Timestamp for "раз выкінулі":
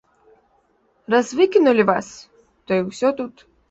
1.15-1.87